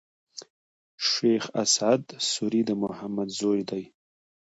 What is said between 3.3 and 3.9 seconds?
زوی دﺉ.